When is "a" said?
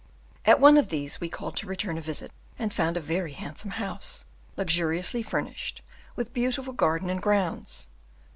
1.95-2.01, 2.97-2.99